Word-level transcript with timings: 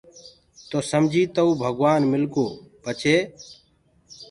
توٚ 0.69 0.83
سمجيٚ 0.91 1.31
تئو 1.35 1.47
ڀگوآن 1.61 2.01
مِلگو 2.11 2.47
پڇي 2.83 3.15